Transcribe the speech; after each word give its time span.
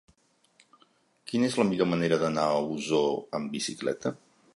Quina 1.31 1.49
és 1.49 1.57
la 1.61 1.65
millor 1.71 1.89
manera 1.91 2.19
d'anar 2.23 2.47
a 2.55 2.65
Osor 2.79 3.13
amb 3.41 3.55
bicicleta? 3.59 4.15